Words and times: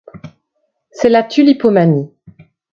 C'est 0.89 1.09
la 1.09 1.21
tulipomanie. 1.21 2.09